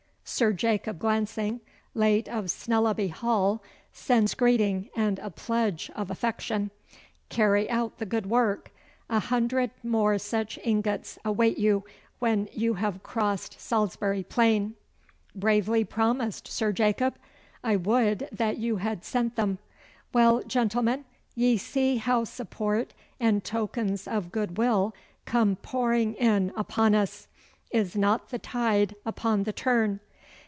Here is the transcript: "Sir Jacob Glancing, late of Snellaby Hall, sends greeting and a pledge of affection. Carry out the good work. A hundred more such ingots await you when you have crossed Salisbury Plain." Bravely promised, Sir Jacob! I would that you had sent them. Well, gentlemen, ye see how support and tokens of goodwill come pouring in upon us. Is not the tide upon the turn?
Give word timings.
"Sir 0.23 0.53
Jacob 0.53 0.97
Glancing, 0.97 1.59
late 1.93 2.29
of 2.29 2.49
Snellaby 2.49 3.09
Hall, 3.09 3.61
sends 3.91 4.33
greeting 4.33 4.89
and 4.95 5.19
a 5.19 5.29
pledge 5.29 5.91
of 5.93 6.09
affection. 6.09 6.71
Carry 7.27 7.69
out 7.69 7.97
the 7.97 8.05
good 8.05 8.27
work. 8.27 8.71
A 9.09 9.19
hundred 9.19 9.71
more 9.83 10.17
such 10.17 10.57
ingots 10.63 11.19
await 11.25 11.57
you 11.57 11.83
when 12.19 12.47
you 12.53 12.75
have 12.75 13.03
crossed 13.03 13.59
Salisbury 13.59 14.23
Plain." 14.23 14.75
Bravely 15.35 15.83
promised, 15.83 16.47
Sir 16.47 16.71
Jacob! 16.71 17.15
I 17.61 17.75
would 17.75 18.29
that 18.31 18.57
you 18.57 18.77
had 18.77 19.03
sent 19.03 19.35
them. 19.35 19.59
Well, 20.13 20.43
gentlemen, 20.43 21.03
ye 21.35 21.57
see 21.57 21.97
how 21.97 22.23
support 22.23 22.93
and 23.19 23.43
tokens 23.43 24.07
of 24.07 24.31
goodwill 24.31 24.95
come 25.25 25.57
pouring 25.57 26.13
in 26.13 26.53
upon 26.55 26.95
us. 26.95 27.27
Is 27.71 27.97
not 27.97 28.29
the 28.29 28.39
tide 28.39 28.95
upon 29.05 29.43
the 29.43 29.51
turn? 29.53 29.99